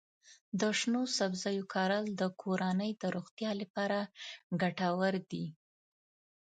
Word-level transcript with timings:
د 0.59 0.61
شنو 0.79 1.01
سبزیو 1.17 1.65
کرل 1.73 2.05
د 2.21 2.21
کورنۍ 2.41 2.91
د 3.01 3.03
روغتیا 3.15 3.51
لپاره 3.61 3.99
ګټور 4.61 5.13
دي. 5.31 5.45